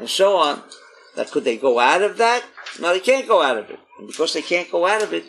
and 0.00 0.08
so 0.08 0.36
on. 0.36 0.62
That 1.14 1.30
could 1.30 1.44
they 1.44 1.56
go 1.56 1.78
out 1.78 2.02
of 2.02 2.16
that? 2.16 2.44
No, 2.80 2.92
they 2.92 3.00
can't 3.00 3.28
go 3.28 3.42
out 3.42 3.58
of 3.58 3.70
it. 3.70 3.78
And 3.98 4.08
because 4.08 4.32
they 4.32 4.42
can't 4.42 4.70
go 4.70 4.86
out 4.86 5.02
of 5.02 5.12
it, 5.12 5.24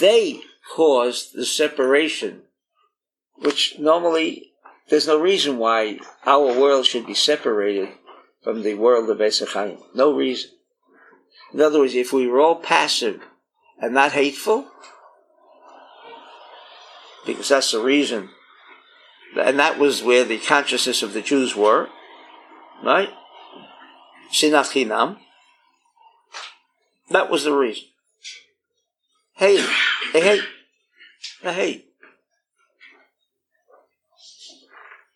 they 0.00 0.40
caused 0.74 1.34
the 1.34 1.46
separation, 1.46 2.42
which 3.36 3.78
normally 3.78 4.52
there's 4.88 5.06
no 5.06 5.18
reason 5.18 5.58
why 5.58 5.98
our 6.24 6.58
world 6.60 6.86
should 6.86 7.06
be 7.06 7.14
separated 7.14 7.88
from 8.42 8.62
the 8.62 8.74
world 8.74 9.08
of 9.08 9.18
Eitzachayim. 9.18 9.80
No 9.94 10.14
reason. 10.14 10.50
In 11.54 11.60
other 11.60 11.78
words, 11.80 11.94
if 11.94 12.12
we 12.12 12.26
were 12.26 12.40
all 12.40 12.56
passive 12.56 13.22
and 13.80 13.94
not 13.94 14.12
hateful, 14.12 14.68
because 17.24 17.48
that's 17.48 17.72
the 17.72 17.80
reason, 17.80 18.30
and 19.36 19.58
that 19.58 19.78
was 19.78 20.02
where 20.02 20.24
the 20.24 20.38
consciousness 20.38 21.02
of 21.02 21.12
the 21.12 21.22
Jews 21.22 21.56
were, 21.56 21.88
right? 22.84 23.10
Sinat 24.32 24.72
Chinam. 24.72 25.18
That 27.10 27.30
was 27.30 27.44
the 27.44 27.52
reason. 27.52 27.84
Hey, 29.34 29.58
hey, 30.12 30.20
hey, 30.20 30.40
hey. 31.42 31.84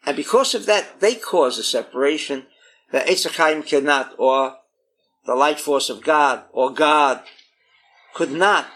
And 0.07 0.17
because 0.17 0.55
of 0.55 0.67
that, 0.67 1.01
they 1.01 1.15
cause 1.15 1.59
a 1.59 1.63
separation 1.63 2.47
that 2.93 3.07
Eitzachayim 3.07 3.67
cannot, 3.67 4.15
or 4.19 4.57
the 5.27 5.35
light 5.35 5.61
force 5.61 5.91
of 5.91 6.03
God, 6.03 6.45
or 6.53 6.73
God, 6.73 7.23
could 8.15 8.33
not, 8.33 8.67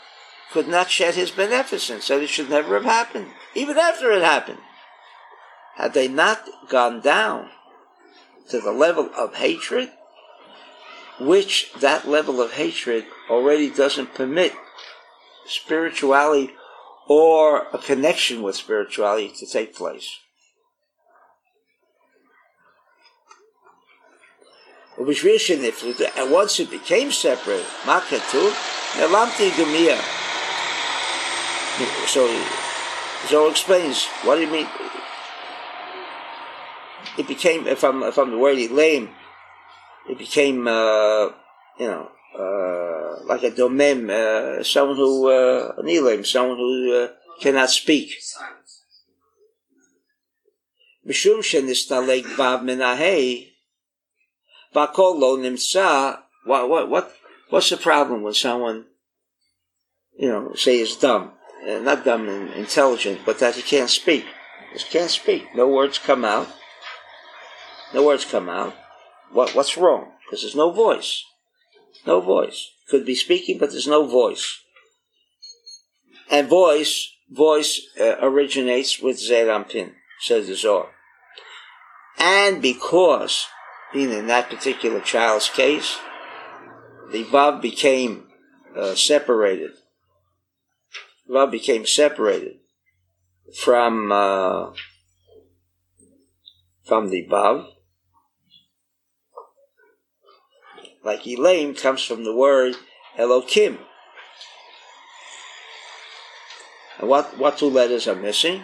could 0.52 0.69
not 0.69 0.91
shed 0.91 1.15
his 1.15 1.30
beneficence, 1.30 2.09
that 2.09 2.23
it 2.23 2.29
should 2.29 2.51
never 2.51 2.74
have 2.74 2.85
happened, 2.85 3.29
even 3.55 3.79
after 3.79 4.12
it 4.12 4.23
happened. 4.23 4.59
Had 5.77 5.95
they 5.95 6.09
not 6.09 6.48
gone 6.69 7.01
down 7.01 7.51
to 8.51 8.60
the 8.60 8.73
level 8.73 9.10
of 9.16 9.35
hatred, 9.35 9.90
which 11.20 11.73
that 11.80 12.09
level 12.09 12.40
of 12.40 12.52
hatred 12.52 13.04
already 13.30 13.70
doesn't 13.70 14.15
permit 14.15 14.52
spirituality 15.46 16.52
or 17.06 17.66
a 17.73 17.79
connection 17.79 18.43
with 18.43 18.56
spirituality 18.56 19.29
to 19.29 19.46
take 19.46 19.74
place. 19.76 20.18
And 24.96 25.06
once 26.30 26.60
it 26.60 26.71
became 26.71 27.10
separate, 27.10 27.65
Makatu, 27.82 28.51
Nelamti 28.95 29.51
Gumia. 29.51 30.01
So, 32.06 32.45
so 33.26 33.51
explains, 33.51 34.06
what 34.23 34.37
do 34.37 34.43
you 34.43 34.51
mean? 34.51 34.68
It 37.18 37.26
became, 37.26 37.66
if 37.66 37.82
I'm, 37.82 38.02
if 38.04 38.18
I'm 38.18 38.30
the 38.30 38.38
word 38.38 38.59
lame, 38.71 39.10
it 40.10 40.18
became, 40.18 40.68
uh, 40.68 41.26
you 41.79 41.88
know, 41.88 42.10
uh, 42.38 43.24
like 43.26 43.43
a 43.43 43.52
domem, 43.52 44.10
uh, 44.10 44.63
someone 44.63 44.98
who, 44.98 45.29
uh, 45.29 45.74
an 45.77 45.88
elim, 45.88 46.26
someone 46.26 46.57
who 46.57 47.04
uh, 47.04 47.07
cannot 47.41 47.70
speak. 47.70 48.12
משום 51.05 51.43
שנסתלק 51.43 52.26
ו' 52.38 52.63
מן 52.63 52.82
ההי, 52.82 53.49
והכל 54.76 55.18
לא 55.20 55.38
נמצא, 55.41 56.12
what, 56.46 56.70
what, 56.70 56.90
what, 56.90 57.12
what's 57.49 57.70
the 57.70 57.77
problem 57.77 58.21
when 58.21 58.34
someone, 58.34 58.85
you 60.18 60.29
know, 60.29 60.54
say 60.55 60.79
is 60.79 60.96
dumb? 60.96 61.32
Uh, 61.68 61.79
not 61.79 62.05
dumb 62.05 62.29
and 62.29 62.54
intelligent, 62.54 63.20
but 63.26 63.40
that 63.40 63.55
he 63.55 63.62
can't 63.62 63.90
speak. 63.90 64.25
Just 64.74 64.90
can't 64.91 65.09
speak. 65.09 65.44
No 65.56 65.68
words 65.68 65.97
come 65.97 66.24
out. 66.24 66.47
No 67.94 68.03
words 68.06 68.25
come 68.25 68.50
out. 68.50 68.74
What, 69.34 69.53
what's 69.54 69.77
wrong? 69.77 70.12
Because 70.25 70.43
there's 70.43 70.54
no 70.54 70.71
voice. 70.71 71.25
No 72.06 72.21
voice. 72.21 72.71
Could 72.88 73.04
be 73.04 73.16
speaking, 73.16 73.59
but 73.59 73.72
there's 73.72 73.89
no 73.89 74.06
voice. 74.06 74.61
And 76.31 76.49
voice, 76.49 77.12
voice 77.28 77.81
uh, 78.00 78.15
originates 78.22 79.00
with 79.00 79.17
Zerampin, 79.17 79.95
says 80.21 80.47
the 80.47 80.55
Zohar. 80.55 80.91
And 82.17 82.62
because, 82.62 83.49
being 83.93 84.12
in 84.12 84.28
that 84.28 84.49
particular 84.49 85.00
child's 85.00 85.49
case, 85.49 85.99
the 87.11 87.25
Vav 87.25 87.61
became 87.61 88.28
uh, 88.77 88.95
separated. 88.95 89.72
Vav 91.28 91.51
became 91.51 91.87
separated 91.87 92.59
from 93.59 94.12
uh, 94.12 94.71
from 96.84 97.11
the 97.11 97.27
Vav, 97.27 97.74
like 101.04 101.22
Elaim, 101.22 101.78
comes 101.78 102.03
from 102.03 102.25
the 102.25 102.34
word 102.34 102.76
Elokim. 103.19 103.78
And 106.98 107.09
what, 107.09 107.38
what 107.38 107.59
two 107.59 107.69
letters 107.69 108.09
are 108.09 108.15
missing? 108.15 108.62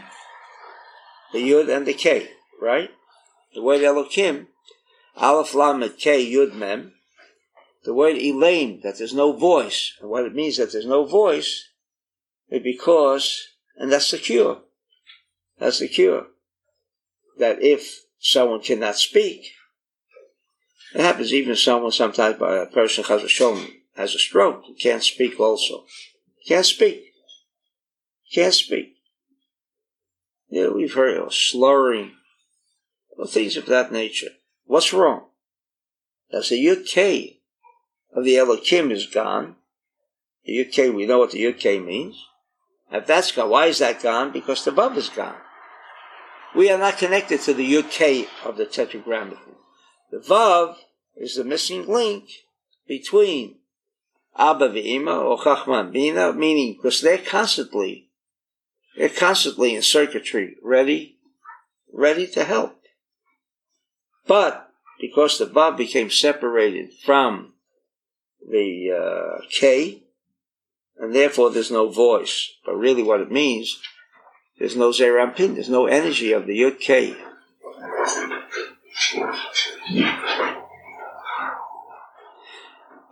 The 1.32 1.38
Yud 1.38 1.74
and 1.74 1.86
the 1.86 1.94
K, 1.94 2.30
right? 2.60 2.90
The 3.54 3.62
word 3.62 3.80
Elokim, 3.80 4.46
Aleph 5.16 5.54
Lamed 5.54 5.98
K 5.98 6.24
Yud 6.24 6.54
Mem. 6.54 6.94
The 7.84 7.94
word 7.94 8.16
Elaim, 8.16 8.82
that 8.82 8.98
there's 8.98 9.14
no 9.14 9.32
voice. 9.32 9.94
And 10.00 10.10
what 10.10 10.24
it 10.24 10.34
means 10.34 10.56
that 10.56 10.72
there's 10.72 10.86
no 10.86 11.04
voice 11.04 11.68
is 12.48 12.62
because, 12.62 13.48
and 13.76 13.90
that's 13.90 14.10
the 14.10 14.18
cure. 14.18 14.58
That's 15.58 15.78
the 15.78 15.88
cure. 15.88 16.26
That 17.38 17.62
if 17.62 18.04
someone 18.18 18.60
cannot 18.60 18.96
speak, 18.96 19.52
it 20.94 21.00
happens 21.00 21.32
even 21.32 21.56
someone 21.56 21.92
sometimes 21.92 22.38
by 22.38 22.56
a 22.56 22.66
person 22.66 23.04
has 23.04 23.22
a 23.22 23.28
shown 23.28 23.66
has 23.96 24.14
a 24.14 24.18
stroke, 24.18 24.64
he 24.64 24.74
can't 24.74 25.02
speak 25.02 25.38
also. 25.38 25.84
He 26.38 26.54
can't 26.54 26.66
speak. 26.66 27.12
He 28.22 28.40
can't 28.40 28.54
speak. 28.54 28.96
Yeah, 30.48 30.68
we've 30.68 30.94
heard 30.94 31.18
of 31.18 31.34
slurring, 31.34 32.12
or 33.16 33.26
things 33.26 33.56
of 33.56 33.66
that 33.66 33.92
nature. 33.92 34.30
What's 34.64 34.92
wrong? 34.92 35.26
That's 36.30 36.48
the 36.48 36.70
UK 36.70 37.36
of 38.16 38.24
the 38.24 38.36
Elohim 38.36 38.90
is 38.90 39.06
gone. 39.06 39.56
The 40.44 40.64
Yud 40.64 40.94
we 40.94 41.06
know 41.06 41.18
what 41.18 41.32
the 41.32 41.46
UK 41.46 41.84
means. 41.84 42.24
If 42.90 43.06
that's 43.06 43.30
gone, 43.30 43.50
why 43.50 43.66
is 43.66 43.78
that 43.78 44.02
gone? 44.02 44.32
Because 44.32 44.64
the 44.64 44.72
Vav 44.72 44.96
is 44.96 45.10
gone. 45.10 45.36
We 46.56 46.70
are 46.70 46.78
not 46.78 46.98
connected 46.98 47.40
to 47.42 47.54
the 47.54 47.76
UK 47.76 48.26
of 48.44 48.56
the 48.56 48.66
Tetragrammaton. 48.66 49.54
The 50.10 50.18
Vav 50.18 50.76
is 51.16 51.36
the 51.36 51.44
missing 51.44 51.86
link 51.86 52.28
between 52.86 53.56
Abba 54.36 54.68
V'Ima 54.70 55.22
or 55.22 55.42
Chachman 55.42 55.92
Bina, 55.92 56.32
meaning 56.32 56.74
because 56.76 57.00
they're 57.00 57.18
constantly, 57.18 58.08
they're 58.96 59.08
constantly 59.08 59.74
in 59.74 59.82
circuitry, 59.82 60.56
ready, 60.62 61.16
ready 61.92 62.26
to 62.28 62.44
help. 62.44 62.82
But 64.26 64.70
because 65.00 65.38
the 65.38 65.46
Vav 65.46 65.76
became 65.76 66.10
separated 66.10 66.92
from 67.04 67.54
the 68.48 68.90
uh, 68.92 69.44
K, 69.50 70.02
and 70.98 71.14
therefore 71.14 71.50
there's 71.50 71.70
no 71.70 71.88
voice. 71.88 72.50
But 72.64 72.76
really, 72.76 73.02
what 73.02 73.20
it 73.20 73.30
means, 73.30 73.80
there's 74.58 74.76
no 74.76 74.90
Zerampin, 74.90 75.54
there's 75.54 75.70
no 75.70 75.86
energy 75.86 76.32
of 76.32 76.46
the 76.46 76.60
Yud 76.60 76.80
K. 76.80 77.16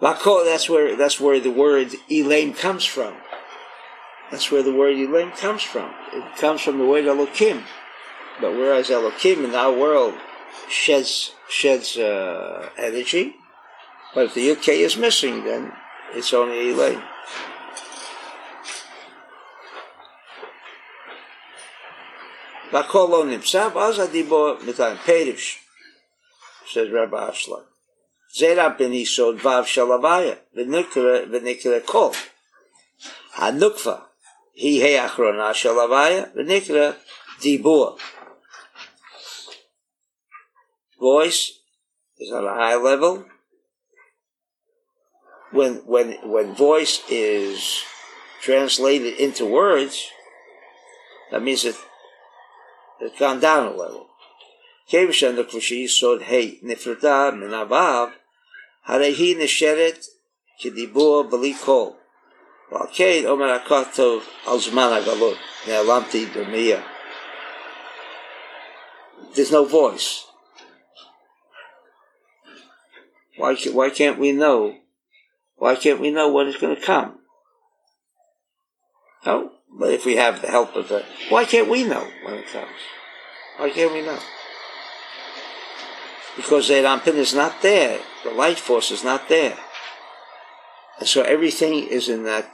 Lakol, 0.00 0.44
that's 0.44 0.68
where 0.70 0.96
that's 0.96 1.20
where 1.20 1.40
the 1.40 1.50
word 1.50 1.88
Elaim 2.08 2.56
comes 2.56 2.84
from. 2.84 3.14
That's 4.30 4.50
where 4.50 4.62
the 4.62 4.72
word 4.72 4.96
Elaim 4.96 5.36
comes 5.36 5.62
from. 5.62 5.92
It 6.12 6.36
comes 6.36 6.60
from 6.60 6.78
the 6.78 6.86
word 6.86 7.04
Elokim. 7.04 7.64
But 8.40 8.52
whereas 8.52 8.88
Elokim 8.90 9.44
in 9.44 9.54
our 9.54 9.72
world 9.72 10.14
sheds 10.68 11.34
sheds 11.48 11.96
uh, 11.96 12.70
energy, 12.78 13.34
but 14.14 14.26
if 14.26 14.34
the 14.34 14.50
UK 14.52 14.68
is 14.68 14.96
missing, 14.96 15.44
then 15.44 15.72
it's 16.14 16.32
only 16.32 16.72
Elaim. 16.72 17.02
Lakol 22.70 23.08
lo 23.08 23.24
nimsav, 23.24 23.74
az 23.76 23.98
adibo 23.98 24.60
mitan 24.60 24.98
perish, 24.98 25.58
says 26.70 26.90
Rabbi 26.90 27.30
Ashlag. 27.30 27.64
Zerab 28.36 28.78
ben 28.78 28.92
Yisod 28.92 29.38
Vav 29.38 29.64
Shalavaya, 29.64 30.38
v'nikra, 30.56 31.26
v'nikra 31.26 31.84
kol. 31.84 32.14
Hanukva, 33.36 34.02
he 34.52 34.80
he 34.80 34.96
achrona 34.96 35.52
Shalavaya, 35.52 36.34
v'nikra 36.34 36.96
dibur. 37.40 37.98
Voice 41.00 41.58
is 42.18 42.32
on 42.32 42.44
a 42.44 42.54
high 42.54 42.76
level. 42.76 43.24
When, 45.50 45.76
when, 45.86 46.18
when 46.28 46.54
voice 46.54 47.00
is 47.08 47.82
translated 48.42 49.18
into 49.18 49.46
words, 49.46 50.10
that 51.30 51.42
means 51.42 51.64
it, 51.64 51.76
it's 53.00 53.18
gone 53.18 53.40
down 53.40 53.68
a 53.68 53.70
level. 53.70 54.08
כיוון 54.87 55.43
כבר 55.49 55.59
שהיא 55.59 55.85
יסוד 55.85 56.21
ה' 56.21 56.35
נפרדה 56.61 57.31
מן 57.31 57.53
הו', 57.53 58.07
הרי 58.85 59.13
היא 59.13 59.37
נשארת 59.37 60.05
כדיבור 60.59 61.23
בלי 61.23 61.53
קול. 61.65 61.89
ועל 62.71 62.87
כן 62.93 63.21
אומר 63.25 63.51
הכתוב 63.51 64.23
על 64.45 64.57
זמן 64.57 64.89
הגלות, 64.91 65.37
נעלמתי 65.67 66.25
דומיה. 66.25 66.81
There's 69.33 69.51
no 69.51 69.65
voice. 69.65 70.25
Why, 73.37 73.55
why 73.73 73.89
can't 73.89 74.19
we 74.19 74.31
know? 74.31 74.75
Why 75.55 75.75
can't 75.75 75.99
we 75.99 76.11
know 76.11 76.31
when 76.31 76.47
it's 76.47 76.61
going 76.61 76.75
to 76.75 76.81
come? 76.81 77.19
No, 79.25 79.51
but 79.79 79.91
if 79.91 80.05
we 80.05 80.17
have 80.17 80.41
the 80.41 80.47
help 80.47 80.75
of 80.75 80.89
the, 80.89 81.03
why 81.29 81.45
can't 81.45 81.69
we 81.69 81.83
know 81.83 82.05
when 82.23 82.35
it 82.35 82.47
comes? 82.47 82.81
Why 83.57 83.69
can't 83.71 83.93
we 83.93 84.01
know? 84.01 84.19
because 86.38 86.68
the 86.68 86.80
Rampin 86.80 87.16
is 87.16 87.34
not 87.34 87.60
there. 87.62 87.98
The 88.22 88.30
light 88.30 88.60
force 88.60 88.92
is 88.92 89.02
not 89.02 89.28
there. 89.28 89.58
And 91.00 91.08
so 91.08 91.22
everything 91.22 91.74
is 91.88 92.08
in 92.08 92.22
that, 92.24 92.48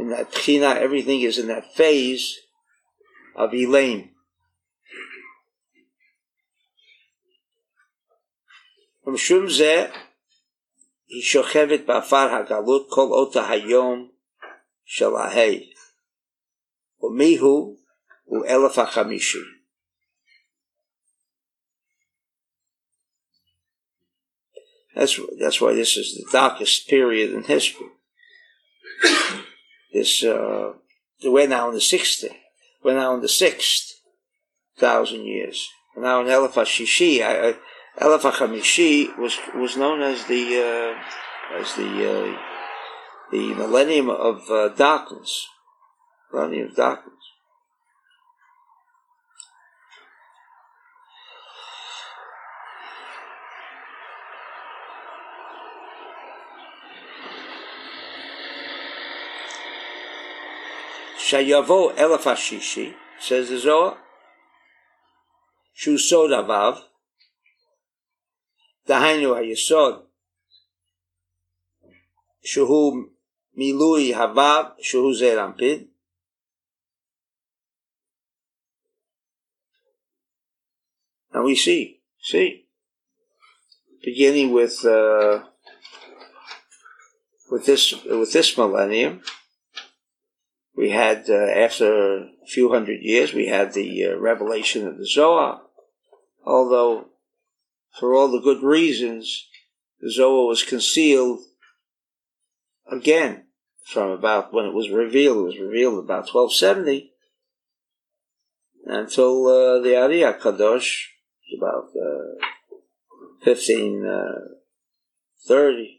in 0.00 0.10
that 0.10 0.32
Pchina, 0.32 0.76
everything 0.76 1.20
is 1.20 1.38
in 1.38 1.46
that 1.46 1.72
phase 1.76 2.40
of 3.36 3.52
Elaim. 3.52 4.08
From 9.04 9.48
זה 9.48 9.86
היא 11.08 11.22
שוכבת 11.22 11.80
באפר 11.86 12.34
הגלות 12.34 12.86
כל 12.90 13.08
אות 13.10 13.36
היום 13.36 14.10
של 14.84 15.16
ההי. 15.16 15.72
ומיהו 17.00 17.76
הוא 18.24 18.46
אלף 18.46 18.78
That's, 24.94 25.18
that's 25.40 25.60
why 25.60 25.74
this 25.74 25.96
is 25.96 26.14
the 26.14 26.26
darkest 26.30 26.88
period 26.88 27.32
in 27.32 27.44
history. 27.44 27.86
this, 29.92 30.22
uh, 30.22 30.72
we're 31.24 31.48
now 31.48 31.68
in 31.68 31.74
the 31.74 31.80
sixth, 31.80 32.24
we're 32.84 32.94
now 32.94 33.14
in 33.14 33.20
the 33.20 33.28
sixth 33.28 33.94
thousand 34.78 35.24
years. 35.24 35.68
We're 35.96 36.02
now 36.02 36.20
in 36.20 36.26
Elif 36.26 36.52
HaShishi. 36.52 37.22
I, 37.22 37.48
I, 37.48 37.54
Elif 38.00 38.30
HaChamishi 38.30 39.18
was, 39.18 39.38
was 39.54 39.76
known 39.76 40.02
as 40.02 40.24
the, 40.24 40.96
uh, 40.96 41.58
as 41.60 41.74
the, 41.74 42.10
uh, 42.10 42.38
the 43.30 43.54
millennium 43.54 44.08
of 44.10 44.42
uh, 44.50 44.68
darkness. 44.68 45.46
Millennium 46.32 46.68
of 46.68 46.76
darkness. 46.76 47.12
Shayavo 61.32 61.96
Elefashishi, 61.96 62.92
says 63.18 63.48
the 63.48 63.58
Zohar, 63.58 63.96
Shusod 65.74 66.28
Avav, 66.28 66.78
Dahainu 68.86 69.40
HaYesod, 69.40 70.02
Shuhu 72.46 73.04
Milui 73.58 74.12
Havav, 74.12 74.72
Shuhu 74.84 75.18
Zerampid, 75.18 75.86
And 81.34 81.44
we 81.44 81.56
see, 81.56 82.02
see, 82.20 82.66
beginning 84.04 84.52
with 84.52 84.84
uh, 84.84 85.44
with 87.50 87.64
this 87.64 88.04
with 88.04 88.34
this 88.34 88.58
millennium, 88.58 89.22
we 90.76 90.90
had 90.90 91.28
uh, 91.28 91.34
after 91.34 92.18
a 92.18 92.28
few 92.46 92.70
hundred 92.72 93.02
years, 93.02 93.34
we 93.34 93.46
had 93.46 93.72
the 93.72 94.06
uh, 94.06 94.16
revelation 94.16 94.86
of 94.86 94.98
the 94.98 95.06
Zohar. 95.06 95.62
Although, 96.44 97.06
for 97.98 98.14
all 98.14 98.30
the 98.30 98.40
good 98.40 98.62
reasons, 98.62 99.48
the 100.00 100.10
Zohar 100.10 100.46
was 100.46 100.62
concealed 100.62 101.40
again 102.90 103.44
from 103.84 104.10
about 104.10 104.52
when 104.52 104.66
it 104.66 104.74
was 104.74 104.90
revealed. 104.90 105.38
It 105.38 105.42
was 105.42 105.58
revealed 105.58 105.98
about 106.02 106.32
1270 106.32 107.12
until 108.84 109.46
uh, 109.46 109.80
the 109.80 109.96
Ari 109.96 110.20
HaKadosh 110.20 111.06
about 111.56 111.90
uh, 111.94 112.34
1530. 113.44 114.48
Uh, 115.48 115.98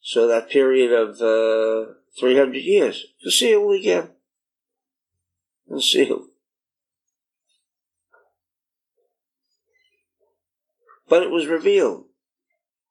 so 0.00 0.26
that 0.26 0.50
period 0.50 0.92
of 0.92 1.20
uh, 1.20 1.92
300 2.18 2.56
years, 2.56 3.06
concealed 3.22 3.74
again. 3.74 4.10
Concealed. 5.68 6.26
But 11.08 11.22
it 11.22 11.30
was 11.30 11.46
revealed 11.46 12.06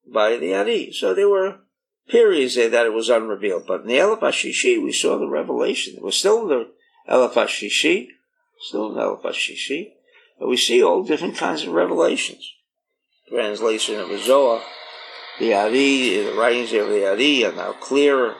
by 0.05 0.37
the 0.37 0.53
Ari. 0.53 0.91
So 0.91 1.13
there 1.13 1.29
were 1.29 1.59
periods 2.07 2.55
there 2.55 2.69
that 2.69 2.85
it 2.85 2.93
was 2.93 3.09
unrevealed. 3.09 3.65
But 3.67 3.81
in 3.81 3.87
the 3.87 3.97
Elif 3.97 4.19
Shishi, 4.19 4.83
we 4.83 4.91
saw 4.91 5.17
the 5.17 5.27
revelation. 5.27 5.95
It 5.97 6.03
was 6.03 6.15
still 6.15 6.43
in 6.43 6.47
the 6.49 6.67
Elif 7.09 7.33
Shishi, 7.33 8.07
still 8.59 8.89
in 8.89 8.95
the 8.95 9.01
Elif 9.01 9.33
Shishi. 9.33 9.93
But 10.39 10.49
we 10.49 10.57
see 10.57 10.83
all 10.83 11.03
different 11.03 11.35
kinds 11.35 11.63
of 11.63 11.73
revelations. 11.73 12.47
Translation 13.29 13.99
of 13.99 14.09
the 14.09 14.17
Zohar, 14.17 14.61
the 15.39 15.53
Ari, 15.53 16.23
the 16.23 16.35
writings 16.37 16.73
of 16.73 16.89
the 16.89 17.07
Ari 17.07 17.45
are 17.45 17.53
now 17.53 17.73
clearer. 17.73 18.35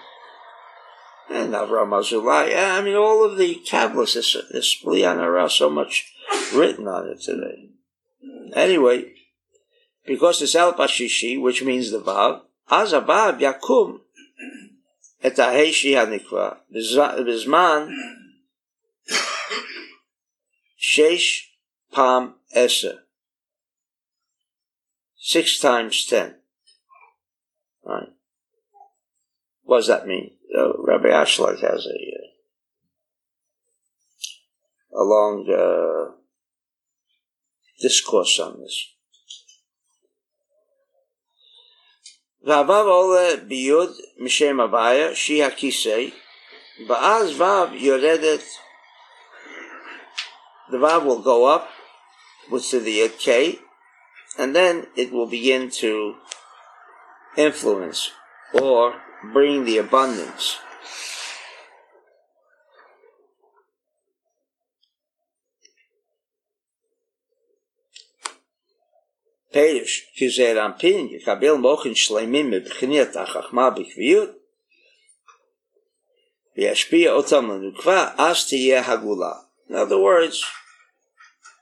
Eh, 1.31 1.44
and 1.44 1.54
Avraham 1.54 1.92
Azulai. 1.92 2.51
Eh, 2.51 2.78
I 2.78 2.81
mean, 2.81 2.95
all 2.95 3.24
of 3.24 3.38
the 3.38 3.62
Kabbalists, 3.68 4.13
this, 4.13 4.38
this 4.51 4.83
Hara, 4.83 5.50
so 5.50 5.69
much 5.69 6.12
written 6.54 6.88
on 6.88 7.10
it 7.10 7.22
today. 7.22 7.69
Anyway, 8.54 9.13
because 10.06 10.42
it's 10.42 10.56
El 10.56 10.74
Pashishi, 10.74 11.42
which 11.42 11.63
means 11.63 11.92
the 11.92 12.00
Vav, 12.00 12.42
Az 12.69 12.92
Vav 12.94 13.39
Yakum 13.39 14.00
et 15.24 15.36
Aheshi 15.36 15.94
Hanikva, 15.94 16.57
Bizman 16.74 17.95
Shesh 20.80 21.44
Pam 21.94 22.36
Eser. 22.56 23.00
Six 25.18 25.59
times 25.59 26.06
ten. 26.06 26.35
Right. 27.85 28.09
What 29.70 29.79
does 29.79 29.89
that 29.89 30.06
mean? 30.06 30.32
Uh, 30.56 30.72
Rabbi 30.79 31.08
Ashlag 31.08 31.60
has 31.60 31.86
a, 31.86 31.98
uh, 34.96 35.03
a 35.03 35.05
long 35.05 35.46
uh, 35.51 36.13
discourse 37.81 38.39
on 38.41 38.60
this. 38.60 38.93
והוו 42.46 42.72
עולה 42.72 43.36
ביוד 43.36 43.91
משם 44.19 44.60
הוויה, 44.60 45.15
שהיא 45.15 45.44
הכיסא, 45.44 46.06
ואז 46.89 47.31
וו 47.41 47.75
יורדת, 47.75 48.43
the 50.70 50.79
vav 50.79 51.05
will 51.05 51.22
go 51.22 51.44
up 51.44 51.69
with 52.51 52.70
the 52.70 53.08
K, 53.19 53.58
and 54.39 54.55
then 54.55 54.86
it 54.96 55.13
will 55.13 55.27
begin 55.27 55.70
to 55.70 56.17
influence 57.36 58.10
or 58.53 58.94
bring 59.32 59.65
the 59.65 59.79
abundance. 59.79 60.67
פירש, 69.53 70.10
כי 70.15 70.29
זה 70.31 70.53
רמפין, 70.63 71.08
יקבל 71.10 71.53
מוחין 71.53 71.94
שלמים 71.94 72.51
מבחינת 72.51 73.17
החכמה 73.17 73.70
בקביעות, 73.70 74.31
וישפיע 76.56 77.13
אותם 77.13 77.51
לנוקבה, 77.51 78.08
אז 78.19 78.48
תהיה 78.48 78.93
הגאולה. 78.93 79.32
In 79.69 79.72
other 79.72 79.98
words, 79.98 80.44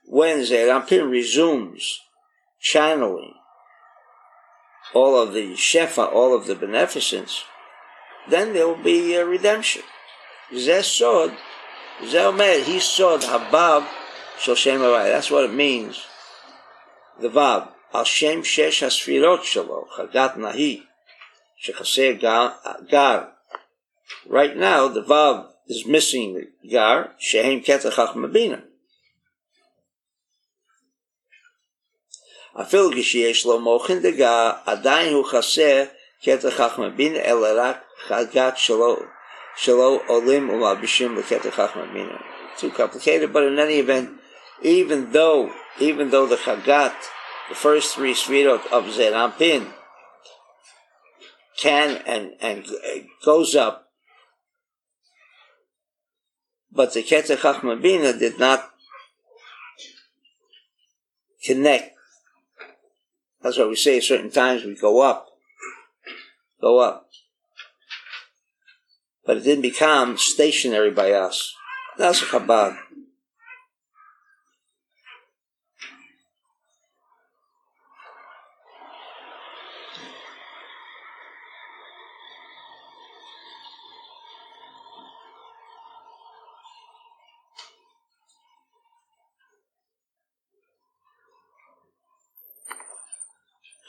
when 0.06 0.44
Zerampin 0.44 1.08
resumes 1.10 2.00
channeling 2.60 3.34
all 4.93 5.19
of 5.21 5.33
the 5.33 5.53
Shefa, 5.53 6.11
all 6.11 6.35
of 6.35 6.47
the 6.47 6.55
beneficence, 6.55 7.43
then 8.29 8.53
there 8.53 8.67
will 8.67 8.83
be 8.83 9.13
a 9.15 9.25
redemption. 9.25 9.83
Zeh 10.53 10.83
sod, 10.83 11.37
Zeh 12.01 12.63
he 12.63 12.79
sod 12.79 13.21
habav 13.21 13.87
shel 14.39 14.55
Shem 14.55 14.79
That's 14.79 15.31
what 15.31 15.45
it 15.45 15.53
means. 15.53 16.05
The 17.19 17.29
vav, 17.29 17.69
al 17.93 18.03
Shem 18.03 18.41
shesh 18.41 18.81
hasfirot 18.81 19.39
shelo, 19.39 19.87
chagat 19.89 20.35
nahi, 20.35 20.83
shechaseh 21.63 22.19
gar. 22.89 23.33
Right 24.27 24.55
now, 24.55 24.87
the 24.87 25.03
vav 25.03 25.47
is 25.67 25.85
missing 25.85 26.33
the 26.33 26.69
gar, 26.69 27.11
shehem 27.19 27.61
ketachach 27.61 28.13
mabinah. 28.13 28.63
אפילו 32.60 32.90
כשיש 32.90 33.46
לו 33.46 33.60
מוחין 33.60 33.98
דגה, 33.98 34.52
עדיין 34.66 35.14
הוא 35.14 35.24
חסר 35.24 35.84
קטע 36.24 36.50
חכם 36.50 36.96
בינה, 36.96 37.18
אלא 37.18 37.48
רק 37.56 37.76
חגת 38.06 38.56
שלו, 38.56 38.96
שלו 39.56 40.00
עולים 40.06 40.50
ומלבישים 40.50 41.18
לקטע 41.18 41.50
חכם 41.50 41.92
בינה. 41.92 42.16
Too 42.56 42.70
complicated, 42.70 43.32
but 43.32 43.42
in 43.42 43.58
any 43.58 43.78
event, 43.80 44.10
even 44.62 45.10
though, 45.10 45.50
even 45.80 46.10
though 46.10 46.26
the 46.26 46.36
chagat, 46.36 46.94
the 47.48 47.54
first 47.54 47.94
three 47.94 48.14
svirot 48.14 48.64
of 48.70 48.84
Zerampin, 48.84 49.72
can 51.56 52.02
and, 52.06 52.32
and 52.40 52.64
goes 53.24 53.54
up, 53.54 53.90
but 56.70 56.92
the 56.94 57.02
Ketzer 57.02 57.36
Chachma 57.36 57.80
Bina 57.80 58.12
did 58.12 58.38
not 58.38 58.70
connect. 61.44 61.92
that's 63.41 63.57
why 63.57 63.65
we 63.65 63.75
say 63.75 63.99
certain 63.99 64.31
times 64.31 64.65
we 64.65 64.75
go 64.75 65.01
up, 65.01 65.27
go 66.59 66.79
up. 66.79 67.09
But 69.25 69.37
it 69.37 69.43
didn't 69.43 69.61
become 69.61 70.17
stationary 70.17 70.91
by 70.91 71.11
us. 71.11 71.53
That's 71.97 72.21
a 72.21 72.25
Chabad. 72.25 72.77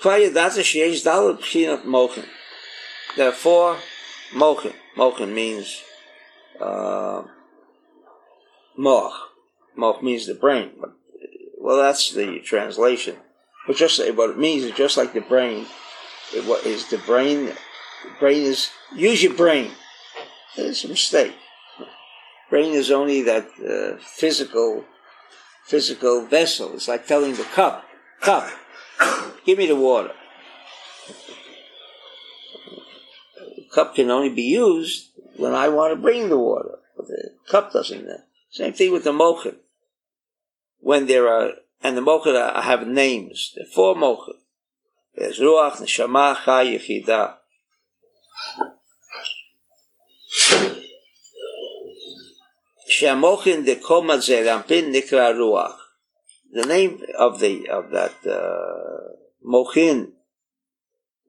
Kvayadaza 0.01 0.63
sheyesh 0.65 1.05
dalad 1.05 1.41
pshinat 1.41 1.85
mochen. 1.85 2.25
There 3.17 3.29
are 3.29 3.33
four 3.33 3.77
mochen. 4.35 4.73
Mochen 4.97 5.35
means 5.35 5.83
uh, 6.59 7.23
moch. 8.79 9.13
Moch 9.77 10.03
means 10.03 10.27
the 10.27 10.35
brain. 10.35 10.71
Well, 11.59 11.77
that's 11.77 12.13
the 12.13 12.41
translation. 12.41 13.17
But 13.67 13.77
just 13.77 13.99
what 14.15 14.31
it 14.31 14.39
means 14.39 14.65
is 14.65 14.73
just 14.73 14.97
like 14.97 15.13
the 15.13 15.21
brain. 15.21 15.67
It, 16.35 16.47
what 16.47 16.65
is 16.65 16.89
the 16.89 16.99
brain? 16.99 17.47
The 17.47 18.19
brain 18.19 18.43
is 18.43 18.71
use 18.97 19.23
your 19.23 19.35
brain. 19.35 19.73
It's 20.57 20.85
a 20.85 20.89
mistake. 20.89 21.35
Brain 22.49 22.73
is 22.73 22.91
only 22.91 23.23
that 23.23 23.49
uh, 23.61 24.03
physical, 24.03 24.87
physical 25.67 26.25
vessel. 26.25 26.73
It's 26.75 26.89
like 26.89 27.07
telling 27.07 27.35
the 27.35 27.45
cup, 27.45 27.85
cup 28.21 28.51
Give 29.46 29.58
me 29.58 29.68
the 29.68 29.76
water. 29.76 30.14
The 33.56 33.66
cup 33.74 33.96
can 33.96 34.10
only 34.10 34.30
be 34.30 34.44
used 34.44 35.12
when 35.38 35.54
I 35.54 35.70
want 35.70 35.94
to 35.94 36.02
bring 36.02 36.30
the 36.30 36.38
water. 36.38 36.80
But 36.96 37.08
the 37.08 37.32
cup 37.48 37.74
doesn't. 37.74 38.08
Same 38.50 38.74
thing 38.74 38.92
with 38.92 39.04
the 39.04 39.12
mochin. 39.12 39.56
When 40.80 41.08
there 41.08 41.28
are, 41.28 41.52
and 41.84 41.98
the 41.98 42.02
mochin 42.02 42.62
have 42.62 42.88
names. 42.88 43.54
There 43.56 43.66
are 43.66 43.70
four 43.70 43.96
mochin. 43.96 44.40
There's 45.16 45.40
ruach, 45.40 45.78
neshama, 45.78 46.36
chai, 46.44 46.78
yechida. 46.78 47.36
שהמוחין 52.88 53.66
דקומא 53.66 54.18
זרמפין 54.18 54.92
נקרא 54.92 55.30
רוח. 55.30 55.79
The 56.52 56.66
name 56.66 57.02
of 57.18 57.40
the 57.40 57.68
of 57.70 57.92
that 57.92 58.16
uh, 58.26 59.16
mochin, 59.46 60.12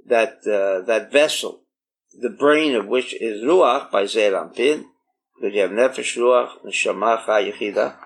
that 0.07 0.39
uh, 0.47 0.87
that 0.87 1.11
vessel, 1.13 1.63
the 2.21 2.31
brain 2.31 2.75
of 2.77 2.87
which 2.87 3.15
is 3.21 3.43
ruach 3.43 3.91
by 3.91 4.07
zeir 4.07 4.33
ampin, 4.33 4.85
because 5.35 5.55
you 5.55 5.61
have 5.63 5.71
nefesh 5.71 6.17
ruach, 6.17 6.51
neshama 6.65 7.25
chayechida, 7.25 7.97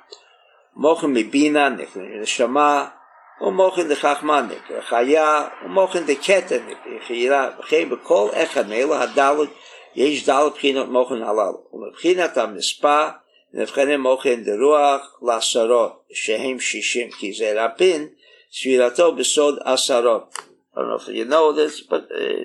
mochin 0.76 1.12
mibina, 1.12 1.76
neshama, 1.76 2.92
ומוכן 3.40 3.88
דחכמניק, 3.88 4.70
חיה, 4.80 5.48
ומוכן 5.64 6.06
דקטניק, 6.06 6.78
יחירה, 6.96 7.50
וכן 7.58 7.88
בכל 7.88 8.28
אחד 8.34 8.68
מאלו 8.68 8.94
הדלת, 8.94 9.48
יש 9.96 10.26
דלת 10.26 10.52
בחינות 10.52 10.88
מוכן 10.88 11.22
הללו, 11.22 11.64
ומבחינת 11.72 12.36
המספר, 12.36 13.08
נבחנים 13.54 14.00
מוכן 14.00 14.44
דרוח 14.44 15.18
לעשרות, 15.22 16.02
שהם 16.12 16.60
שישים, 16.60 17.10
כי 17.10 17.32
זה 17.32 17.52
רבים, 17.64 18.08
Sfirato 18.50 19.12
besod 19.16 19.58
asarot. 19.64 20.26
I 20.74 20.80
don't 20.80 20.88
know 20.88 20.96
if 20.96 21.08
you 21.08 21.24
know 21.24 21.52
this, 21.52 21.80
but 21.80 22.08
uh, 22.12 22.44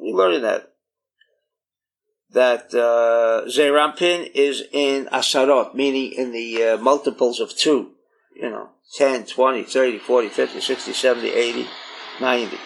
we 0.00 0.12
learned 0.12 0.44
that. 0.44 0.72
That 2.30 2.72
uh, 2.72 3.46
Zerampin 3.48 4.30
is 4.34 4.64
in 4.72 5.08
asarot, 5.12 5.74
meaning 5.74 6.12
in 6.12 6.32
the 6.32 6.64
uh, 6.64 6.76
multiples 6.78 7.38
of 7.40 7.54
two. 7.54 7.92
You 8.34 8.48
know, 8.48 8.70
10, 8.96 9.26
20, 9.26 9.64
30, 9.64 9.98
40, 9.98 10.28
50, 10.30 10.60
60, 10.60 10.92
70, 10.94 11.28
80, 11.28 11.66
90. 12.20 12.56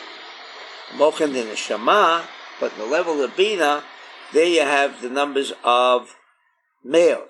Mochen 0.97 1.35
in 1.35 1.49
the 1.49 1.57
Shema, 1.57 2.23
but 2.61 2.73
in 2.73 2.79
the 2.79 2.87
level 2.87 3.21
of 3.21 3.37
Bina, 3.37 3.83
there 4.33 4.47
you 4.47 4.61
have 4.61 5.03
the 5.03 5.11
numbers 5.11 5.53
of 5.65 6.15
males. 6.85 7.30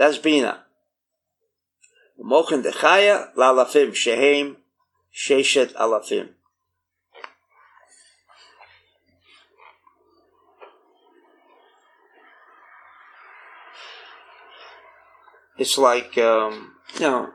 That's 0.00 0.16
Bina. 0.16 0.64
Mochen 2.18 2.62
dechaya 2.62 3.34
lalafim 3.36 3.94
shehem 3.94 4.56
sheshet 5.14 5.74
alafim. 5.74 6.30
It's 15.58 15.76
like, 15.76 16.16
um, 16.16 16.76
you 16.94 17.00
know, 17.00 17.28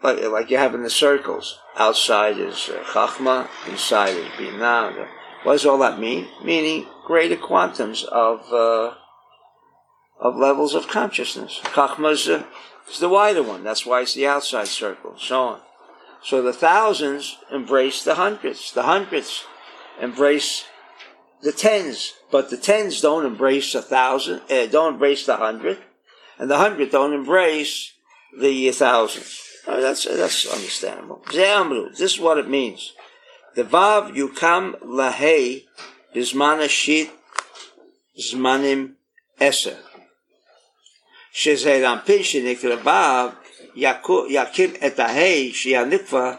like, 0.00 0.22
like 0.22 0.50
you 0.50 0.56
have 0.58 0.76
in 0.76 0.84
the 0.84 0.90
circles. 0.90 1.58
Outside 1.76 2.38
is 2.38 2.70
uh, 2.70 2.84
Chachma, 2.84 3.48
inside 3.68 4.10
is 4.10 4.28
bina. 4.38 5.08
What 5.42 5.54
does 5.54 5.66
all 5.66 5.78
that 5.78 5.98
mean? 5.98 6.28
Meaning 6.44 6.86
greater 7.04 7.34
quantums 7.34 8.04
of 8.04 8.52
uh, 8.52 8.94
of 10.24 10.36
levels 10.36 10.74
of 10.74 10.88
consciousness. 10.88 11.60
Chachma 11.62 12.12
is 12.12 12.28
uh, 12.28 12.42
it's 12.88 12.98
the 12.98 13.08
wider 13.08 13.42
one. 13.42 13.62
That's 13.62 13.86
why 13.86 14.00
it's 14.00 14.14
the 14.14 14.26
outside 14.26 14.66
circle, 14.66 15.14
so 15.18 15.40
on. 15.42 15.60
So 16.22 16.42
the 16.42 16.52
thousands 16.52 17.36
embrace 17.52 18.02
the 18.02 18.14
hundreds. 18.14 18.72
The 18.72 18.84
hundreds 18.84 19.44
embrace 20.00 20.64
the 21.42 21.52
tens, 21.52 22.14
but 22.30 22.48
the 22.48 22.56
tens 22.56 23.02
don't 23.02 23.26
embrace 23.26 23.74
a 23.74 23.82
thousand, 23.82 24.40
uh, 24.50 24.66
don't 24.66 24.94
embrace 24.94 25.26
the 25.26 25.36
hundred, 25.36 25.78
and 26.38 26.50
the 26.50 26.56
hundred 26.56 26.90
don't 26.90 27.12
embrace 27.12 27.92
the 28.38 28.70
thousand. 28.72 29.24
I 29.68 29.72
mean, 29.72 29.82
that's 29.82 30.04
that's 30.04 30.46
understandable. 30.46 31.22
This 31.30 32.00
is 32.00 32.20
what 32.20 32.38
it 32.38 32.48
means. 32.48 32.94
The 33.54 33.64
vav 33.64 34.14
yukam 34.16 34.80
lahei 34.80 35.64
bisman 36.14 36.66
shit 36.68 37.10
zmanim 38.18 38.94
eser. 39.38 39.76
שזה 41.33 41.79
רמפין 41.83 42.23
שנקרא 42.23 42.75
ו' 42.75 43.79
יקים 44.29 44.73
את 44.87 44.99
ההי 44.99 45.53
שהיא 45.53 45.79
הנקבה 45.79 46.35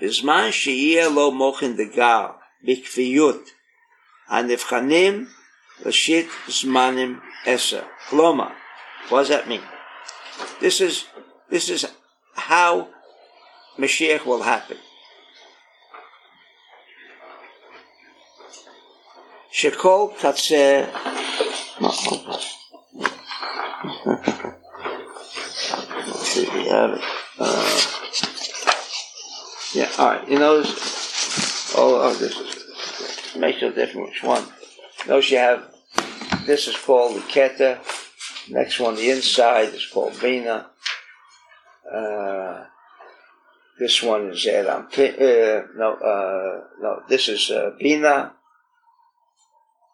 בזמן 0.00 0.52
שיהיה 0.52 1.08
לו 1.08 1.30
מוחן 1.30 1.76
דגר 1.76 2.26
בכפיות 2.62 3.50
הנבחנים 4.28 5.26
ראשית 5.86 6.28
זמנים 6.48 7.20
עשר. 7.46 7.82
כלומר, 8.08 8.48
what 9.08 9.12
does 9.12 9.28
that 9.28 9.48
mean? 9.48 9.62
This 10.60 10.80
is, 10.80 11.04
this 11.50 11.68
is 11.68 11.86
how 12.34 12.88
Mashiach 13.78 14.24
will 14.26 14.42
happen. 14.42 14.76
שכל 19.50 20.08
קצה 20.18 20.84
see, 24.02 24.35
we 26.45 26.67
have. 26.67 27.03
Uh, 27.39 27.81
yeah, 29.73 29.89
all 29.97 30.09
right. 30.09 30.29
You 30.29 30.39
notice, 30.39 31.73
oh, 31.75 32.01
oh 32.01 32.13
this 32.13 32.37
is, 32.37 33.35
makes 33.37 33.61
no 33.61 33.71
difference 33.71 34.09
which 34.09 34.23
one. 34.23 34.43
Notice 35.07 35.31
you 35.31 35.37
have, 35.37 35.73
this 36.45 36.67
is 36.67 36.77
called 36.77 37.15
the 37.15 37.21
keta. 37.21 37.79
Next 38.49 38.79
one, 38.79 38.95
the 38.95 39.09
inside, 39.09 39.73
is 39.73 39.85
called 39.85 40.19
bina. 40.21 40.67
Uh, 41.93 42.65
this 43.79 44.01
one 44.01 44.29
is 44.31 44.45
Elam. 44.47 44.87
Uh, 44.97 45.61
no, 45.75 45.93
uh, 46.03 46.67
no, 46.81 47.03
this 47.07 47.29
is 47.29 47.51
uh, 47.51 47.71
Bina, 47.79 48.33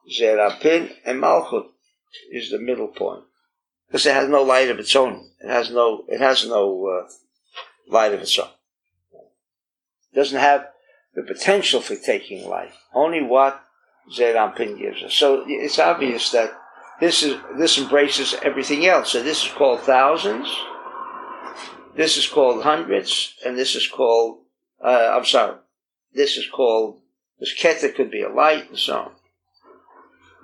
Zerapin, 0.10 0.90
and 1.06 1.22
Malchut 1.22 1.66
is 2.32 2.50
the 2.52 2.60
middle 2.60 2.88
point 2.88 3.26
because 3.94 4.08
it 4.08 4.16
has 4.16 4.28
no 4.28 4.42
light 4.42 4.72
of 4.72 4.80
its 4.80 4.96
own. 4.96 5.30
It 5.40 5.50
has 5.50 5.70
no, 5.70 6.04
it 6.08 6.20
has 6.20 6.48
no 6.48 6.88
uh, 6.88 7.10
light 7.88 8.12
of 8.12 8.22
its 8.22 8.40
own. 8.40 8.50
It 10.12 10.16
doesn't 10.16 10.40
have 10.40 10.66
the 11.14 11.22
potential 11.22 11.80
for 11.80 11.96
taking 11.96 12.50
life. 12.50 12.76
Only 12.96 13.22
what 13.22 13.64
Zerampin 14.12 14.80
gives 14.80 15.04
us. 15.04 15.14
So 15.14 15.44
it's 15.48 15.78
obvious 15.78 16.32
that 16.32 16.60
this 17.00 17.22
is 17.22 17.40
this 17.56 17.78
embraces 17.78 18.34
everything 18.42 18.88
else. 18.88 19.12
So 19.12 19.22
this 19.22 19.46
is 19.46 19.52
called 19.52 19.82
thousands. 19.82 20.48
This 21.96 22.18
is 22.18 22.26
called 22.26 22.64
hundreds, 22.64 23.36
and 23.46 23.56
this 23.56 23.76
is 23.76 23.88
called. 23.88 24.40
Uh, 24.84 25.14
I'm 25.16 25.26
sorry. 25.26 25.58
This 26.16 26.36
is 26.38 26.48
called. 26.50 27.00
This 27.40 27.54
keta 27.56 27.94
could 27.94 28.10
be 28.10 28.24
a 28.24 28.30
light, 28.30 28.70
and 28.70 28.80
so 28.80 28.98
on. 28.98 29.12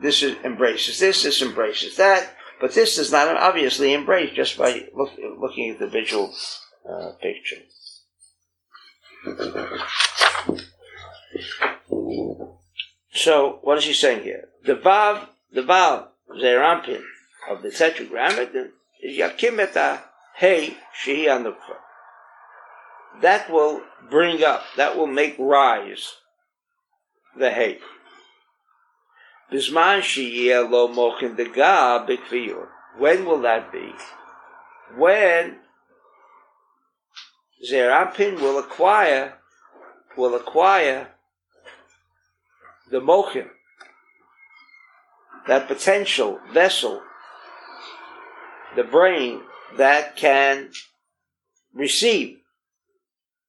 This 0.04 0.22
is, 0.22 0.36
embraces 0.44 1.00
this. 1.00 1.24
This 1.24 1.42
embraces 1.42 1.98
that. 1.98 2.36
But 2.60 2.74
this 2.74 2.98
does 2.98 3.12
not 3.12 3.36
obviously 3.38 3.94
embrace 3.94 4.34
just 4.36 4.58
by 4.58 4.88
look, 4.94 5.12
looking 5.40 5.72
at 5.72 5.80
the 5.80 5.88
visual 5.88 6.34
uh, 6.90 7.12
picture. 7.22 7.58
So, 13.14 13.60
what 13.64 13.78
is 13.78 13.86
he 13.86 13.94
saying 13.94 14.24
here? 14.24 14.50
The 14.66 14.76
Vav, 14.76 15.28
the 15.52 15.62
Vav, 15.62 16.08
Zerampin, 16.42 17.02
of 17.50 17.62
the 17.62 17.70
Tetragrammaton, 17.70 18.72
is 19.02 19.18
Yakim 19.18 19.60
et 19.60 20.04
Hey 20.36 20.78
Shehi 21.04 21.26
Anukva. 21.26 21.78
That 23.22 23.50
will 23.52 23.82
bring 24.10 24.44
up, 24.44 24.64
that 24.78 24.98
will 24.98 25.08
make 25.08 25.36
rise 25.38 26.16
the 27.38 27.52
Hey. 27.52 27.80
When 29.52 29.74
will 33.26 33.42
that 33.42 33.72
be? 33.72 33.94
When 34.96 35.58
Zerampin 37.70 38.42
will 38.42 38.60
acquire 38.60 39.40
will 40.20 40.36
acquire 40.36 41.08
the 42.92 43.00
mochim, 43.00 43.48
that 45.48 45.68
potential 45.68 46.40
vessel, 46.52 47.02
the 48.76 48.84
brain 48.84 49.42
that 49.78 50.16
can 50.16 50.70
receive 51.74 52.40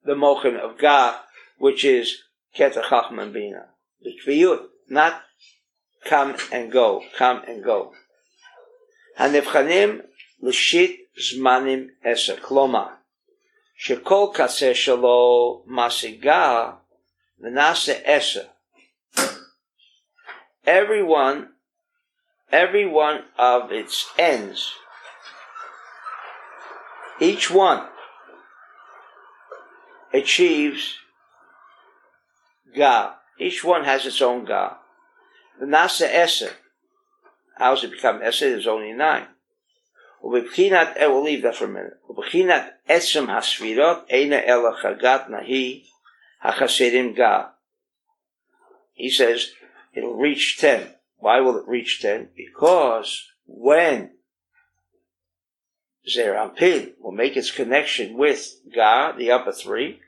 the 0.05 0.15
mochim 0.15 0.59
of 0.59 0.79
God, 0.79 1.19
which 1.59 1.85
is 1.85 2.23
Ketach 2.57 2.89
Chachman 2.89 3.33
Bina. 3.33 3.67
Not 4.89 5.23
come 6.10 6.36
and 6.52 6.72
go, 6.72 7.02
come 7.18 7.42
and 7.48 7.64
go. 7.64 7.94
הנבחנים 9.18 10.02
לשיט 10.42 11.02
זמנים 11.18 11.88
עשר, 12.04 12.40
כלומר, 12.42 12.88
שכל 13.78 14.28
קצה 14.34 14.76
שלו 14.76 15.64
משיגה 15.68 16.72
ונעשה 17.40 17.94
עשר. 18.04 18.48
Every 20.66 21.04
one, 21.04 21.50
every 22.52 22.86
one 22.86 23.26
of 23.38 23.72
its 23.72 24.06
ends, 24.18 24.74
each 27.20 27.52
one 27.52 27.88
achieves 30.14 30.96
Ga. 32.76 33.16
Each 33.40 33.64
one 33.64 33.84
has 33.86 34.06
its 34.06 34.22
own 34.22 34.46
Ga. 34.46 34.78
The 35.60 35.66
Nasa 35.66 36.08
Eser. 36.10 36.52
How 37.58 37.76
does 37.76 37.84
it 37.84 37.92
become 37.92 38.22
Eser? 38.22 38.52
There's 38.52 38.68
only 38.68 38.94
nine. 38.94 39.28
ובבחינת, 40.24 40.98
we'll 40.98 41.24
leave 41.24 41.44
that 41.44 41.56
for 41.56 41.66
a 41.66 41.68
minute. 41.68 41.98
ובבחינת 42.10 42.64
עצם 42.88 43.30
הספירות 43.30 44.10
אינה 44.10 44.40
אלא 44.40 44.72
חגת 44.72 45.30
נהי 45.30 45.84
החסרים 46.42 47.14
גה. 47.14 47.44
He 48.96 49.10
says, 49.10 49.52
it'll 49.94 50.16
reach 50.16 50.58
10. 50.60 50.96
Why 51.18 51.42
will 51.42 51.58
it 51.58 51.68
reach 51.68 52.02
10? 52.02 52.30
Because 52.36 53.28
when 53.46 54.12
Zerampin 56.08 56.94
will 57.00 57.12
make 57.12 57.36
its 57.36 57.52
connection 57.52 58.18
with 58.18 58.56
Ga, 58.74 59.14
the 59.14 59.32
upper 59.32 59.52
three, 59.52 60.00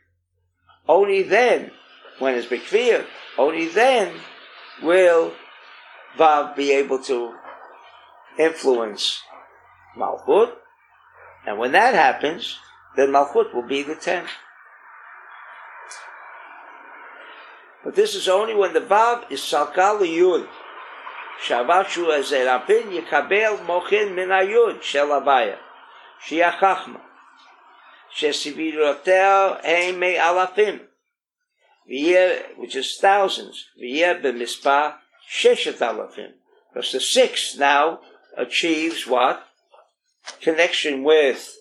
only 0.88 1.24
then, 1.24 1.72
when 2.20 2.36
it's 2.36 2.48
Bekvir, 2.48 3.06
only 3.38 3.68
then 3.68 4.13
will 4.82 5.34
Vav 6.16 6.55
be 6.57 6.72
able 6.72 6.98
to 7.05 7.35
influence 8.38 9.22
Malchut, 9.96 10.53
and 11.46 11.59
when 11.59 11.72
that 11.72 11.94
happens, 11.94 12.59
then 12.96 13.09
Malchut 13.09 13.55
will 13.55 13.66
be 13.66 13.83
the 13.83 13.94
tenth. 13.94 14.29
But 17.85 17.96
this 17.96 18.14
is 18.14 18.29
only 18.29 18.55
when 18.55 18.75
the 18.75 18.81
Vav 18.81 19.31
is 19.31 19.40
Salkal 19.40 20.01
Yud. 20.01 20.46
Shavashu 21.44 22.07
Azerapin 22.07 22.92
Yikabel 22.92 23.59
Mochin 23.66 24.14
Min 24.14 24.29
Ayud 24.29 24.83
Shel 24.83 25.09
Avaya. 25.09 25.57
Shia 26.25 26.53
Chachma. 26.53 27.01
Shesivirotel 28.16 29.64
Heime 29.64 30.16
Alafim. 30.16 30.81
Which 32.57 32.77
is 32.77 32.96
thousands. 33.01 33.66
V'yeh 33.83 34.22
b'mispa 34.22 34.94
Sheshet 35.31 35.79
Alafim. 35.79 36.33
Because 36.73 36.93
the 36.93 37.01
six 37.01 37.57
now 37.57 38.01
achieves 38.37 39.07
what? 39.07 39.47
Connection 40.41 41.03
with 41.03 41.57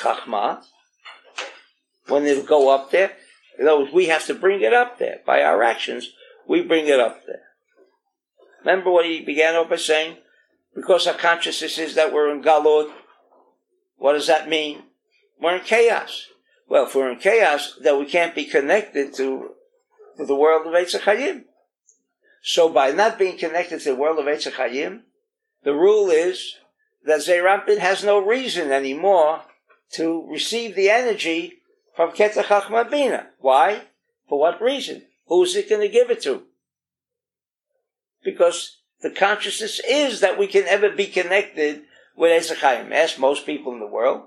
Chachma. 0.00 0.62
When 2.06 2.24
they 2.24 2.40
go 2.42 2.68
up 2.74 2.90
there, 2.90 3.12
in 3.58 3.66
other 3.66 3.80
words, 3.80 3.92
we 3.92 4.06
have 4.06 4.26
to 4.26 4.34
bring 4.34 4.60
it 4.60 4.74
up 4.74 4.98
there. 4.98 5.20
By 5.24 5.42
our 5.42 5.62
actions, 5.62 6.10
we 6.46 6.62
bring 6.62 6.86
it 6.86 7.00
up 7.00 7.24
there. 7.26 7.42
Remember 8.60 8.90
what 8.90 9.06
he 9.06 9.20
began 9.20 9.54
off 9.54 9.70
by 9.70 9.76
saying? 9.76 10.18
Because 10.74 11.06
our 11.06 11.14
consciousness 11.14 11.78
is 11.78 11.94
that 11.94 12.12
we're 12.12 12.30
in 12.30 12.42
Galut. 12.42 12.92
What 13.96 14.14
does 14.14 14.26
that 14.26 14.48
mean? 14.48 14.82
We're 15.40 15.56
in 15.56 15.64
chaos. 15.64 16.26
Well, 16.68 16.86
if 16.86 16.94
we're 16.94 17.10
in 17.10 17.18
chaos, 17.18 17.78
then 17.80 17.98
we 17.98 18.06
can't 18.06 18.34
be 18.34 18.44
connected 18.44 19.14
to, 19.14 19.50
to 20.16 20.26
the 20.26 20.34
world 20.34 20.66
of 20.66 20.72
Eitzachayim. 20.72 21.44
So 22.46 22.68
by 22.68 22.90
not 22.90 23.18
being 23.18 23.38
connected 23.38 23.80
to 23.80 23.88
the 23.88 23.94
world 23.94 24.18
of 24.18 24.26
Eitzachayim, 24.26 25.00
the 25.62 25.72
rule 25.72 26.10
is 26.10 26.56
that 27.06 27.20
Zerampin 27.20 27.78
has 27.78 28.04
no 28.04 28.18
reason 28.18 28.70
anymore 28.70 29.40
to 29.92 30.26
receive 30.30 30.76
the 30.76 30.90
energy 30.90 31.54
from 31.96 32.10
Ketach 32.10 32.44
Chachma 32.44 33.26
Why? 33.38 33.84
For 34.28 34.38
what 34.38 34.60
reason? 34.60 35.04
Who's 35.26 35.56
it 35.56 35.70
going 35.70 35.80
to 35.80 35.88
give 35.88 36.10
it 36.10 36.20
to? 36.24 36.42
Because 38.22 38.76
the 39.00 39.10
consciousness 39.10 39.80
is 39.88 40.20
that 40.20 40.38
we 40.38 40.46
can 40.46 40.64
ever 40.64 40.90
be 40.90 41.06
connected 41.06 41.84
with 42.14 42.30
Eitzachayim. 42.30 42.92
Ask 42.92 43.18
most 43.18 43.46
people 43.46 43.72
in 43.72 43.80
the 43.80 43.86
world, 43.86 44.24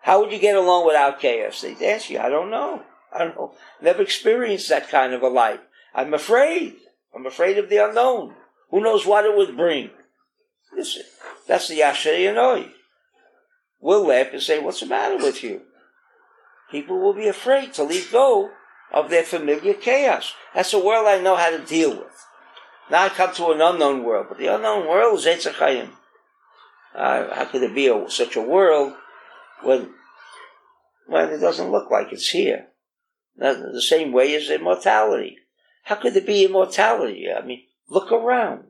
how 0.00 0.20
would 0.20 0.32
you 0.32 0.38
get 0.38 0.56
along 0.56 0.86
without 0.86 1.20
chaos? 1.20 1.60
They'd 1.60 1.82
answer 1.82 2.14
you, 2.14 2.20
I 2.20 2.30
don't 2.30 2.50
know. 2.50 2.84
I 3.12 3.18
don't 3.18 3.36
know. 3.36 3.52
Never 3.82 4.00
experienced 4.00 4.70
that 4.70 4.88
kind 4.88 5.12
of 5.12 5.20
a 5.20 5.28
life. 5.28 5.60
I'm 5.94 6.14
afraid. 6.14 6.76
I'm 7.14 7.26
afraid 7.26 7.58
of 7.58 7.68
the 7.68 7.84
unknown. 7.84 8.34
Who 8.70 8.80
knows 8.80 9.04
what 9.04 9.24
it 9.24 9.36
would 9.36 9.56
bring? 9.56 9.90
Listen, 10.76 11.02
that's 11.46 11.68
the 11.68 11.80
Yasher 11.80 12.16
Yanoi. 12.16 12.70
We'll 13.80 14.06
laugh 14.06 14.28
and 14.32 14.42
say, 14.42 14.60
what's 14.60 14.80
the 14.80 14.86
matter 14.86 15.16
with 15.16 15.42
you? 15.42 15.62
people 16.70 16.98
will 17.00 17.14
be 17.14 17.28
afraid 17.28 17.74
to 17.74 17.82
let 17.82 18.10
go 18.10 18.50
of 18.92 19.10
their 19.10 19.22
familiar 19.22 19.74
chaos. 19.74 20.34
That's 20.54 20.72
a 20.72 20.84
world 20.84 21.06
I 21.06 21.20
know 21.20 21.36
how 21.36 21.50
to 21.50 21.58
deal 21.58 21.90
with. 21.90 22.26
Now 22.90 23.04
I 23.04 23.08
come 23.08 23.34
to 23.34 23.50
an 23.50 23.60
unknown 23.60 24.04
world, 24.04 24.26
but 24.28 24.38
the 24.38 24.48
unknown 24.48 24.88
world 24.88 25.18
is 25.18 25.26
Eitzachayim. 25.26 25.90
Uh, 26.94 27.34
how 27.34 27.44
could 27.44 27.62
there 27.62 27.74
be 27.74 27.86
a, 27.86 28.10
such 28.10 28.34
a 28.34 28.42
world 28.42 28.94
when, 29.62 29.90
when 31.06 31.30
it 31.30 31.38
doesn't 31.38 31.70
look 31.70 31.90
like 31.90 32.12
it's 32.12 32.30
here? 32.30 32.66
The 33.36 33.80
same 33.80 34.12
way 34.12 34.34
as 34.34 34.50
immortality. 34.50 35.38
How 35.84 35.96
could 35.96 36.14
there 36.14 36.22
be 36.22 36.44
immortality? 36.44 37.26
I 37.30 37.44
mean, 37.44 37.62
look 37.88 38.12
around. 38.12 38.64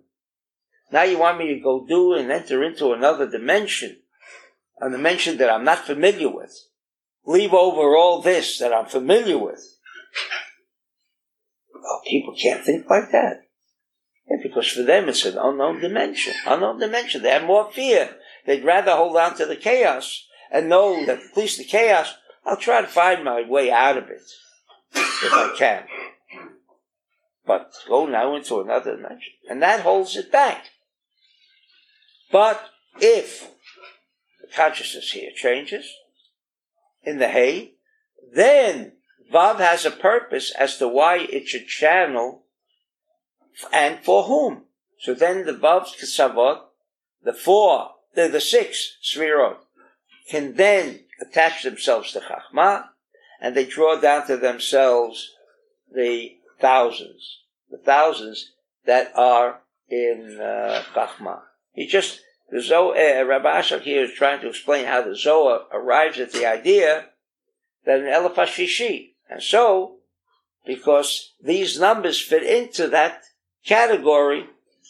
Now 0.93 1.03
you 1.03 1.19
want 1.19 1.39
me 1.39 1.55
to 1.55 1.61
go 1.61 1.87
do 1.87 2.15
and 2.15 2.31
enter 2.31 2.65
into 2.65 2.93
another 2.93 3.31
dimension, 3.31 3.99
a 4.81 4.91
dimension 4.91 5.37
that 5.39 5.51
I'm 5.51 5.65
not 5.65 5.87
familiar 5.87 6.29
with 6.29 6.53
leave 7.25 7.53
over 7.53 7.97
all 7.97 8.21
this 8.21 8.59
that 8.59 8.73
I'm 8.73 8.87
familiar 8.87 9.39
with. 9.39 9.77
Well, 11.75 12.03
people 12.07 12.35
can't 12.41 12.65
think 12.65 12.89
like 12.89 13.11
that. 13.13 13.43
Yeah, 14.29 14.37
because 14.43 14.69
for 14.69 14.83
them 14.83 15.09
it's 15.09 15.25
an 15.25 15.39
unknown 15.39 15.81
dimension. 15.81 16.35
Unknown 16.47 16.79
dimension. 16.79 17.23
They 17.23 17.31
have 17.31 17.45
more 17.45 17.71
fear. 17.73 18.17
They'd 18.47 18.65
rather 18.65 18.93
hold 18.93 19.17
on 19.17 19.37
to 19.37 19.47
the 19.47 19.57
chaos 19.57 20.27
and 20.51 20.69
know 20.69 21.05
that 21.07 21.19
at 21.19 21.37
least 21.37 21.59
the 21.59 21.65
chaos, 21.65 22.15
I'll 22.45 22.57
try 22.57 22.81
to 22.81 22.87
find 22.87 23.25
my 23.25 23.43
way 23.49 23.71
out 23.71 23.97
of 23.97 24.09
it 24.09 24.23
if 24.95 25.33
I 25.33 25.55
can. 25.57 25.85
But 27.51 27.75
go 27.89 28.07
now 28.07 28.37
into 28.37 28.61
another 28.61 28.95
dimension. 28.95 29.33
And 29.49 29.61
that 29.61 29.81
holds 29.81 30.17
it 30.17 30.31
back. 30.31 30.67
But 32.31 32.63
if 33.01 33.51
the 34.41 34.47
consciousness 34.55 35.11
here 35.11 35.33
changes, 35.35 35.93
in 37.03 37.19
the 37.19 37.27
hay, 37.27 37.73
then 38.33 38.93
Vav 39.33 39.57
has 39.57 39.85
a 39.85 39.91
purpose 39.91 40.53
as 40.53 40.77
to 40.77 40.87
why 40.87 41.17
it 41.17 41.49
should 41.49 41.67
channel 41.67 42.45
and 43.73 43.99
for 43.99 44.23
whom. 44.23 44.67
So 45.01 45.13
then 45.13 45.45
the 45.45 45.53
Vav's 45.53 45.97
Kesavot, 46.01 46.61
the 47.25 47.33
four, 47.33 47.95
the, 48.15 48.29
the 48.29 48.41
six 48.41 48.97
Svirot, 49.03 49.57
can 50.29 50.55
then 50.55 51.01
attach 51.21 51.65
themselves 51.65 52.13
to 52.13 52.21
Chachma, 52.21 52.91
and 53.41 53.57
they 53.57 53.65
draw 53.65 53.97
down 53.97 54.29
to 54.29 54.37
themselves 54.37 55.33
the 55.93 56.37
thousands, 56.61 57.39
the 57.71 57.79
thousands 57.79 58.53
that 58.87 59.13
are 59.15 59.61
in 59.89 60.39
uh, 60.41 60.83
Chachma. 60.95 61.41
He 61.73 61.87
just, 61.87 62.21
the 62.51 62.61
Zohar, 62.61 62.97
uh, 62.97 63.25
Rabbi 63.25 63.61
Ashlag 63.61 63.83
here 63.83 64.05
is 64.05 64.13
trying 64.13 64.41
to 64.41 64.49
explain 64.49 64.87
how 64.87 65.03
the 65.03 65.17
Zohar 65.17 65.63
arrives 65.73 66.19
at 66.19 66.33
the 66.33 66.47
idea 66.47 67.07
that 67.85 68.01
an 68.01 68.07
Elef 68.07 68.35
Shishi. 68.35 69.13
And 69.29 69.43
so, 69.43 69.97
because 70.67 71.33
these 71.43 71.79
numbers 71.79 72.21
fit 72.21 72.43
into 72.43 72.89
that 72.89 73.23
category, 73.65 74.47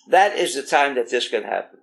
that 0.09 0.37
is 0.37 0.55
the 0.55 0.63
time 0.63 0.95
that 0.95 1.11
this 1.11 1.29
can 1.29 1.45
happen. 1.45 1.81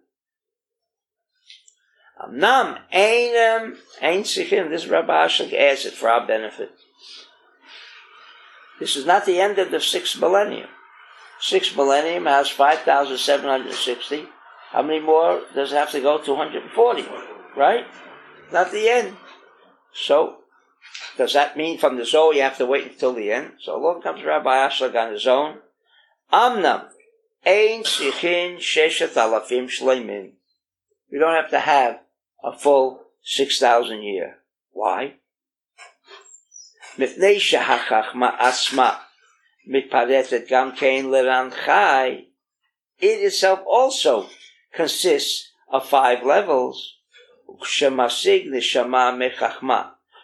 Nam 2.32 2.80
einem 2.92 3.78
ein 4.02 4.24
sichim. 4.24 4.70
This 4.70 4.88
Rabbi 4.88 5.28
Ashlag 5.28 5.54
adds 5.54 5.86
it 5.86 5.94
for 5.94 6.10
our 6.10 6.26
benefit. 6.26 6.72
This 8.80 8.96
is 8.96 9.06
not 9.06 9.26
the 9.26 9.40
end 9.40 9.58
of 9.60 9.72
the 9.72 9.82
sixth 9.82 10.20
millennium. 10.20 10.70
Sixth 11.40 11.76
millennium 11.76 12.26
has 12.26 12.50
5,760. 12.50 14.26
How 14.72 14.82
many 14.82 15.00
more 15.00 15.42
does 15.56 15.72
it 15.72 15.76
have 15.76 15.92
to 15.92 16.02
go? 16.02 16.18
240, 16.20 17.06
right? 17.56 17.86
Not 18.52 18.72
the 18.72 18.90
end. 18.90 19.18
So, 19.94 20.38
does 21.18 21.34
that 21.34 21.58
mean 21.58 21.80
from 21.80 21.98
the 21.98 22.06
Zohar 22.06 22.34
you 22.34 22.42
have 22.42 22.58
to 22.58 22.66
wait 22.66 22.92
until 22.92 23.14
the 23.14 23.32
end? 23.32 23.54
So 23.60 23.76
along 23.76 24.02
comes 24.02 24.24
Rabbi 24.24 24.68
Ashlag 24.68 24.96
on 24.96 25.14
his 25.14 25.28
own. 25.28 25.60
Amnam, 26.32 26.90
ein 27.46 27.84
sichin 27.84 28.58
sheshet 28.58 29.14
alafim 29.14 29.70
shleimin. 29.70 30.34
You 31.10 31.20
don't 31.20 31.36
have 31.36 31.50
to 31.52 31.60
have 31.60 32.02
a 32.44 32.58
full 32.58 33.02
6,000 33.24 34.04
year. 34.04 34.38
Why? 34.72 35.16
מפני 36.99 37.41
שהחכמה 37.41 38.31
עצמה 38.39 38.99
מתפרטת 39.67 40.43
גם 40.49 40.77
כן 40.77 41.03
לרן 41.11 41.49
חי, 41.51 42.25
it 43.01 43.05
itself 43.05 43.61
also 43.67 44.29
consists 44.75 45.53
of 45.71 45.89
five 45.91 46.23
levels, 46.23 46.77
כשמשיג 47.63 48.49
נשמה 48.51 49.11
מחכמה, 49.11 49.83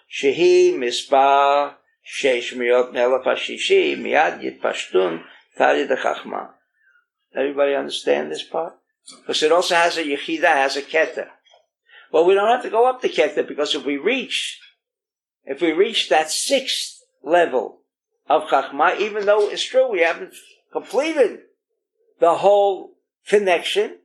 שהיא 0.08 0.78
מספר 0.78 1.68
שש 2.02 2.52
מאות 2.52 2.92
מאלף 2.92 3.26
השישי, 3.26 3.94
מיד 3.94 4.34
יתפשטון 4.40 5.22
תריד 5.56 5.92
החכמה. 5.92 6.44
Everybody 7.34 7.74
understand 7.74 8.32
this 8.32 8.42
part? 8.42 8.72
Because 9.20 9.42
it 9.42 9.52
also 9.52 9.74
has 9.74 9.98
a 9.98 10.04
yechida, 10.04 10.52
has 10.64 10.76
a 10.76 10.82
keter. 10.82 11.28
Well, 12.12 12.24
we 12.24 12.34
don't 12.34 12.48
have 12.48 12.62
to 12.62 12.70
go 12.70 12.88
up 12.88 13.02
the 13.02 13.08
keter 13.08 13.46
because 13.46 13.74
if 13.74 13.84
we 13.84 13.96
reach 13.96 14.58
if 15.45 15.61
we 15.61 15.71
reach 15.71 16.09
that 16.09 16.31
sixth 16.31 17.03
level 17.23 17.79
of 18.29 18.43
Chachma, 18.43 18.99
even 18.99 19.25
though 19.25 19.49
it's 19.49 19.63
true 19.63 19.91
we 19.91 20.01
haven't 20.01 20.33
completed 20.71 21.39
the 22.19 22.35
whole 22.35 22.91
connection, 23.27 23.97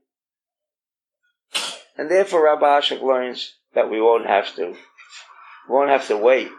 and 1.97 2.11
therefore 2.11 2.45
Rabbi 2.45 2.81
Ashlag 2.81 3.03
learns 3.03 3.55
that 3.75 3.91
we 3.91 4.01
won't 4.01 4.27
have 4.27 4.55
to, 4.57 4.67
we 4.67 5.75
won't 5.75 5.91
have 5.91 6.07
to 6.09 6.17
wait 6.17 6.51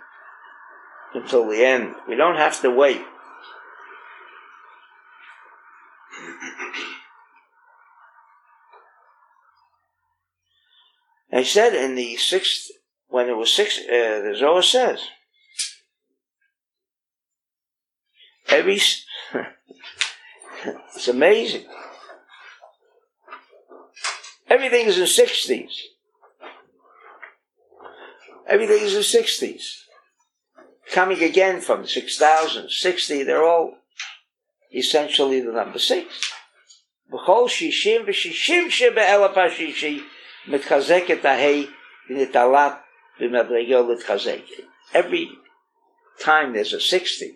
until 1.14 1.48
the 1.50 1.64
end. 1.64 1.96
We 2.08 2.16
don't 2.16 2.38
have 2.38 2.62
to 2.62 2.70
wait. 2.70 3.02
He 11.32 11.44
said 11.46 11.74
in 11.74 11.96
the 11.96 12.18
sixth 12.18 12.70
when 13.10 13.28
it 13.28 13.36
was 13.36 13.52
six, 13.52 13.78
uh, 13.80 14.22
the 14.24 14.36
Zohar 14.38 14.62
says, 14.62 15.02
every, 18.48 18.80
it's 20.96 21.08
amazing. 21.08 21.66
Everything 24.48 24.88
is 24.88 24.98
in 24.98 25.08
sixties. 25.08 25.82
Everything 28.48 28.82
is 28.82 28.96
in 28.96 29.04
sixties. 29.04 29.84
Coming 30.92 31.22
again 31.22 31.62
from 31.62 31.86
6,000, 31.86 32.72
60, 32.72 33.24
they're 33.24 33.44
all 33.44 33.76
essentially 34.74 35.40
the 35.40 35.52
number 35.52 35.78
six. 35.78 36.32
B'chol 37.12 37.48
shishim 37.48 38.08
v'shishim 38.08 38.70
shebe'elapashishi 38.70 40.02
mitchazeket 40.48 41.22
ahei 41.22 41.68
v'nitalat 42.10 42.80
Every 44.94 45.30
time 46.24 46.54
there's 46.54 46.74
a 46.74 46.80
60 46.80 47.36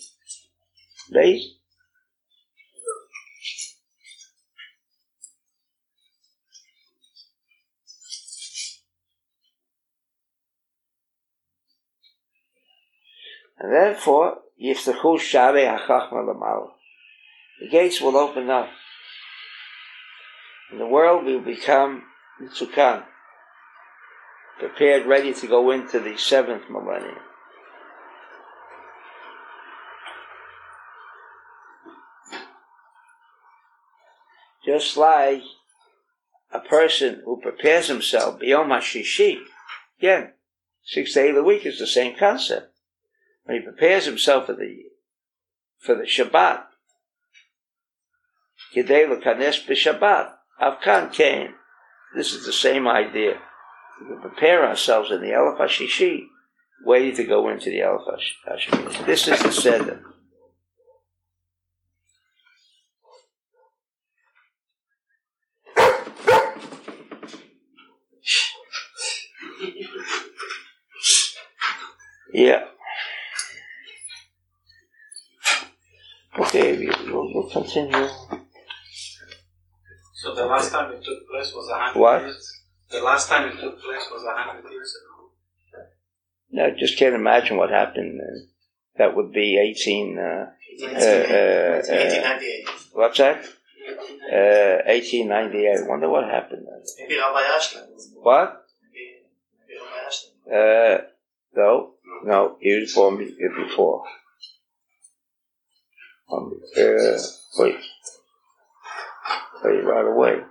days. 1.14 1.56
And 13.62 13.72
therefore, 13.72 14.40
Yiftachu 14.60 15.20
Sharei 15.20 15.78
HaChachma 15.78 16.12
Lamal. 16.14 16.70
The 17.60 17.70
gates 17.70 18.02
will 18.02 18.18
open 18.18 18.50
up. 18.50 18.70
And 20.72 20.80
the 20.80 20.88
world 20.88 21.26
will 21.26 21.42
become 21.42 22.04
Mitzukan, 22.42 23.04
prepared, 24.58 25.06
ready 25.06 25.32
to 25.36 25.48
go 25.48 25.70
into 25.70 26.00
the 26.00 26.18
seventh 26.18 26.64
millennium. 26.72 27.20
Just 34.66 34.98
like 34.98 35.44
a 36.52 36.62
person 36.62 37.22
who 37.26 37.40
prepares 37.40 37.90
himself, 37.90 38.40
Biyom 38.40 38.70
HaShishi, 38.70 39.38
again, 40.00 40.32
six 40.84 41.14
days 41.14 41.38
a 41.38 41.44
week 41.44 41.64
is 41.68 41.78
the 41.78 41.86
same 41.86 42.18
concept 42.18 42.71
when 43.44 43.58
he 43.58 43.64
prepares 43.64 44.06
himself 44.06 44.46
for 44.48 44.54
the 44.54 44.84
for 45.80 45.96
the 45.96 46.04
Shabbat. 46.04 46.64
Kidei 48.76 49.10
l'kanes 49.10 49.66
b'Shabbat. 49.66 50.34
Avkan 50.62 51.12
came. 51.12 51.56
This 52.16 52.34
is 52.34 52.46
the 52.46 52.54
same 52.54 52.88
idea. 52.88 53.40
We 54.10 54.16
prepare 54.22 54.66
ourselves 54.68 55.12
in 55.12 55.22
the 55.22 55.28
Elef 55.28 55.60
HaShishi, 55.60 56.26
waiting 56.86 57.16
to 57.16 57.24
go 57.24 57.50
into 57.50 57.70
the 57.70 57.80
Elef 57.80 58.06
HaShishi. 58.48 59.06
This 59.06 59.28
is 59.28 59.42
the 59.42 59.52
Seder. 59.52 60.04
Yeah. 72.34 72.71
Okay, 76.40 76.78
we'll, 77.08 77.34
we'll 77.34 77.50
continue. 77.50 78.08
So 80.14 80.34
the 80.36 80.46
last 80.46 80.72
time 80.72 80.92
it 80.94 81.04
took 81.04 81.28
place 81.30 81.52
was 81.54 81.70
a 81.70 81.78
hundred 81.80 82.00
What? 82.00 82.22
years. 82.22 82.62
The 82.90 83.02
last 83.02 83.28
time 83.30 83.48
it 83.50 83.60
took 83.60 83.82
place 83.82 84.08
was 84.12 84.24
a 84.24 84.34
hundred 84.42 84.70
years 84.72 84.96
ago. 84.96 85.30
No, 86.52 86.66
I 86.66 86.72
just 86.72 86.98
can't 86.98 87.16
imagine 87.16 87.58
what 87.58 87.70
happened. 87.70 88.20
Uh, 88.22 88.40
that 88.98 89.16
would 89.16 89.32
be 89.32 89.58
18. 89.58 90.18
Uh, 90.20 90.22
uh, 90.22 90.86
uh, 90.86 90.90
1898. 90.90 92.68
what's 92.94 93.18
that? 93.18 93.46
Uh, 94.32 94.84
1898. 94.86 95.88
Wonder 95.88 96.10
what 96.10 96.26
happened 96.26 96.66
then. 96.70 96.84
Maybe 97.00 97.20
Rabbi 97.20 97.42
Ashlag. 97.42 97.88
What? 98.16 98.66
Maybe, 98.94 99.22
maybe 99.68 99.80
Rabbi 99.80 100.00
Ashlag. 100.08 101.00
Uh, 101.00 101.02
no, 101.56 101.94
no, 102.24 102.58
he 102.62 102.80
was 102.80 102.94
born 102.94 103.18
be- 103.18 103.36
uh, 106.32 107.18
wait. 107.58 107.76
Wait, 109.64 109.84
right 109.84 110.08
away. 110.08 110.42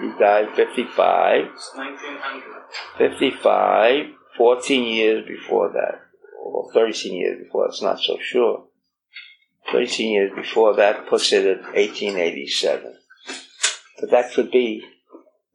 He 0.00 0.08
died 0.18 0.54
55. 0.54 1.44
It's 1.54 1.72
1900. 1.74 2.56
55, 2.98 4.06
14 4.36 4.84
years 4.84 5.26
before 5.26 5.72
that. 5.72 6.02
or 6.38 6.70
13 6.72 7.14
years 7.14 7.42
before, 7.44 7.66
it's 7.66 7.82
not 7.82 7.98
so 7.98 8.18
sure. 8.20 8.64
13 9.72 10.12
years 10.12 10.32
before 10.34 10.76
that 10.76 11.08
puts 11.08 11.32
it 11.32 11.46
at 11.46 11.62
1887. 11.74 12.94
But 14.00 14.10
that 14.10 14.32
could 14.32 14.50
be, 14.50 14.84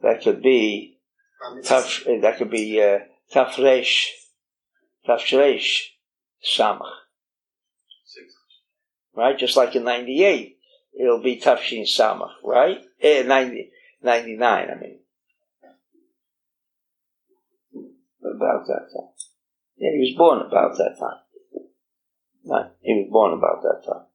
that 0.02 0.22
could 0.24 0.42
be, 0.42 0.98
tough, 1.64 2.04
that 2.22 2.38
could 2.38 2.50
be, 2.50 2.82
uh, 2.82 3.00
Tafresh, 3.34 4.08
Tafresh 5.08 5.84
Samach. 6.44 7.01
Right? 9.16 9.38
Just 9.38 9.58
like 9.58 9.76
in 9.76 9.84
98, 9.84 10.58
it'll 11.00 11.22
be 11.22 11.40
Tafshin 11.40 11.84
Samach, 11.84 12.32
right? 12.44 12.82
Eh, 13.02 13.24
90, 13.24 13.72
99, 14.04 14.70
I 14.70 14.80
mean. 14.80 15.00
About 18.24 18.66
that 18.68 18.88
time. 18.94 19.10
Yeah, 19.78 19.92
he 19.94 20.00
was 20.00 20.16
born 20.18 20.40
about 20.46 20.78
that 20.78 20.96
time. 21.00 21.20
No, 22.44 22.72
he 22.82 22.94
was 22.94 23.10
born 23.12 23.34
about 23.34 23.62
that 23.64 23.84
time. 23.86 24.06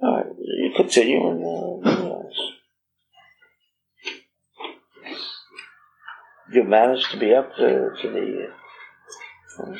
All 0.00 0.16
right, 0.16 0.26
you 0.38 0.72
continue 0.76 1.28
and 1.28 1.44
uh, 1.84 2.22
you 6.52 6.64
managed 6.64 7.10
to 7.10 7.16
be 7.18 7.34
up 7.34 7.54
to, 7.56 7.90
to 8.00 8.10
the 8.10 8.48
uh, 9.60 9.76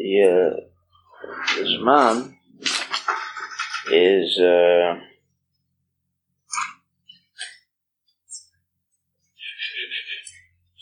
the 0.00 0.22
uh, 0.22 1.84
man 1.84 2.36
is 3.92 4.38
uh, 4.38 4.98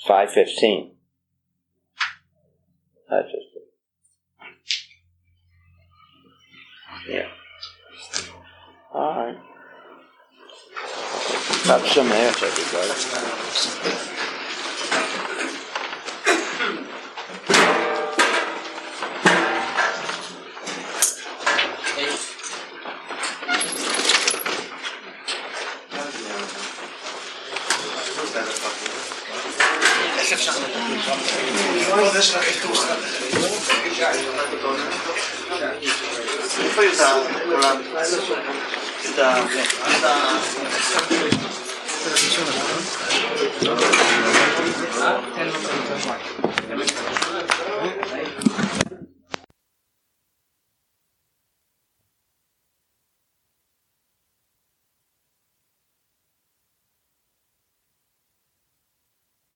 five 0.07 0.31
fifteen. 0.31 0.95
Five 3.09 3.25
fifteen. 3.25 3.65
Yeah. 7.09 7.29
All 8.93 9.17
right. 9.17 9.39
Got 11.67 11.87
some 11.87 12.13
answer, 12.13 12.47
everybody. 12.47 14.18